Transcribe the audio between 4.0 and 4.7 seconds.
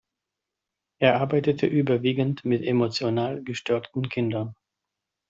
Kindern.